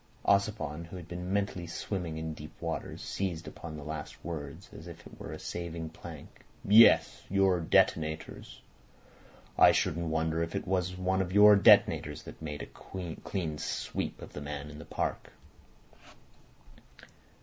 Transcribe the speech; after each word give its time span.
Ossipon, 0.25 0.85
who 0.85 0.95
had 0.95 1.07
been 1.07 1.31
mentally 1.31 1.67
swimming 1.67 2.17
in 2.17 2.33
deep 2.33 2.59
waters, 2.59 3.03
seized 3.03 3.47
upon 3.47 3.77
the 3.77 3.83
last 3.83 4.25
word 4.25 4.57
as 4.75 4.87
if 4.87 5.05
it 5.05 5.19
were 5.19 5.31
a 5.31 5.37
saving 5.37 5.89
plank. 5.91 6.43
"Yes. 6.67 7.21
Your 7.29 7.59
detonators. 7.61 8.63
I 9.59 9.71
shouldn't 9.73 10.07
wonder 10.07 10.41
if 10.41 10.55
it 10.55 10.65
weren't 10.67 10.97
one 10.97 11.21
of 11.21 11.31
your 11.31 11.55
detonators 11.55 12.23
that 12.23 12.41
made 12.41 12.63
a 12.63 13.15
clean 13.19 13.59
sweep 13.59 14.23
of 14.23 14.33
the 14.33 14.41
man 14.41 14.71
in 14.71 14.79
the 14.79 14.85
park." 14.85 15.33